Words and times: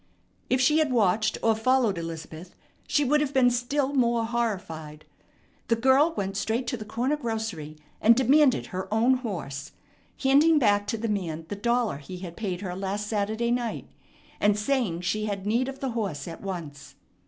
If 0.49 0.59
she 0.59 0.79
had 0.79 0.91
watched 0.91 1.37
or 1.43 1.53
followed 1.53 1.99
Elizabeth, 1.99 2.55
she 2.87 3.03
would 3.05 3.21
have 3.21 3.35
been 3.35 3.51
still 3.51 3.93
more 3.93 4.25
horrified. 4.25 5.05
The 5.67 5.75
girl 5.75 6.15
went 6.17 6.35
straight 6.35 6.65
to 6.69 6.75
the 6.77 6.85
corner 6.85 7.15
grocery, 7.15 7.77
and 8.01 8.15
demanded 8.15 8.65
her 8.73 8.91
own 8.91 9.17
horse, 9.17 9.73
handing 10.23 10.57
back 10.57 10.87
to 10.87 10.97
the 10.97 11.07
man 11.07 11.45
the 11.49 11.55
dollar 11.55 11.97
he 11.97 12.17
had 12.17 12.35
paid 12.35 12.61
her 12.61 12.75
last 12.75 13.05
Saturday 13.05 13.51
night, 13.51 13.89
and 14.39 14.57
saying 14.57 15.01
she 15.01 15.25
had 15.25 15.45
need 15.45 15.67
of 15.67 15.81
the 15.81 15.89
horse 15.91 16.27
at 16.27 16.41
once. 16.41 16.95